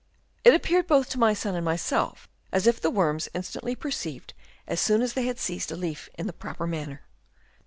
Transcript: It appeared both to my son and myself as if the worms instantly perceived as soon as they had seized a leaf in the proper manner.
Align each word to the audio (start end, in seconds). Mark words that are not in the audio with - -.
It 0.43 0.55
appeared 0.55 0.87
both 0.87 1.09
to 1.09 1.19
my 1.19 1.35
son 1.35 1.53
and 1.53 1.63
myself 1.63 2.27
as 2.51 2.65
if 2.65 2.81
the 2.81 2.89
worms 2.89 3.29
instantly 3.35 3.75
perceived 3.75 4.33
as 4.65 4.81
soon 4.81 5.03
as 5.03 5.13
they 5.13 5.27
had 5.27 5.37
seized 5.37 5.71
a 5.71 5.75
leaf 5.75 6.09
in 6.17 6.25
the 6.25 6.33
proper 6.33 6.65
manner. 6.65 7.03